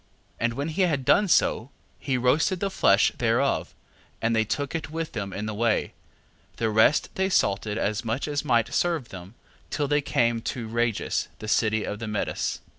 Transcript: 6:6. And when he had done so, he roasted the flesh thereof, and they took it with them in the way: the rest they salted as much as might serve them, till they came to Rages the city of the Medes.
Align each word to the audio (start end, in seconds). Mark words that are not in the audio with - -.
6:6. 0.37 0.37
And 0.39 0.53
when 0.53 0.67
he 0.69 0.81
had 0.81 1.05
done 1.05 1.27
so, 1.27 1.69
he 1.99 2.17
roasted 2.17 2.59
the 2.59 2.71
flesh 2.71 3.11
thereof, 3.19 3.75
and 4.19 4.35
they 4.35 4.43
took 4.43 4.73
it 4.73 4.89
with 4.89 5.11
them 5.11 5.31
in 5.31 5.45
the 5.45 5.53
way: 5.53 5.93
the 6.57 6.71
rest 6.71 7.13
they 7.13 7.29
salted 7.29 7.77
as 7.77 8.03
much 8.03 8.27
as 8.27 8.43
might 8.43 8.73
serve 8.73 9.09
them, 9.09 9.35
till 9.69 9.87
they 9.87 10.01
came 10.01 10.41
to 10.41 10.67
Rages 10.67 11.27
the 11.37 11.47
city 11.47 11.83
of 11.83 11.99
the 11.99 12.07
Medes. 12.07 12.61